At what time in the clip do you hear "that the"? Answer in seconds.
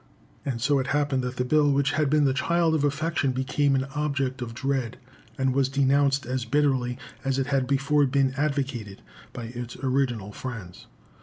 1.21-1.45